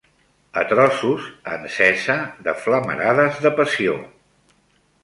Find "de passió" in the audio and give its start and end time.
3.47-3.97